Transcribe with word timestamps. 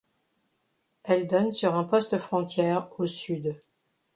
Elle 1.03 1.27
donne 1.27 1.51
sur 1.51 1.75
un 1.75 1.83
poste-frontière 1.83 2.89
au 2.99 3.05
sud. 3.05 3.61